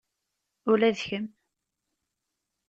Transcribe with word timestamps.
Ula 0.71 0.89
d 0.95 0.99
kemm. 1.07 1.27